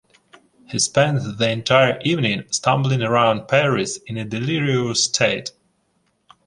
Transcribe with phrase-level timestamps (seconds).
[0.65, 5.51] He spends the entire evening stumbling around Paris in a delirious state.